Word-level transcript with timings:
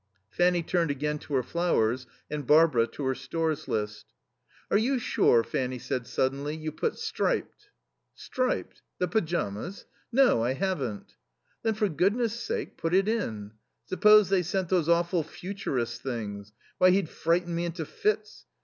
Fanny 0.31 0.63
turned 0.63 0.89
again 0.89 1.19
to 1.19 1.35
her 1.35 1.43
flowers 1.43 2.07
and 2.27 2.47
Barbara 2.47 2.87
to 2.87 3.03
her 3.05 3.13
Stores 3.13 3.67
list. 3.67 4.07
"Are 4.71 4.77
you 4.79 4.97
sure," 4.97 5.43
Fanny 5.43 5.77
said 5.77 6.07
suddenly, 6.07 6.55
"you 6.57 6.71
put 6.71 6.97
'striped'?" 6.97 7.69
"Striped? 8.15 8.81
The 8.97 9.07
pyjamas? 9.07 9.85
No, 10.11 10.43
I 10.43 10.53
haven't." 10.53 11.17
"Then, 11.61 11.75
for 11.75 11.87
goodness' 11.87 12.33
sake, 12.39 12.77
put 12.79 12.95
it. 12.95 13.07
Supposing 13.85 14.35
they 14.35 14.41
sent 14.41 14.69
those 14.69 14.89
awful 14.89 15.21
Futurist 15.23 16.01
things; 16.01 16.51
why, 16.79 16.89
he'd 16.89 17.07
frighten 17.07 17.53
me 17.53 17.65
into 17.65 17.85
fits. 17.85 18.47